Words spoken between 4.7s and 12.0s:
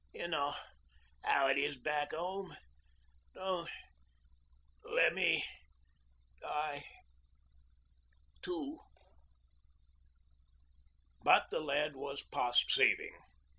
let me die too.' But the lad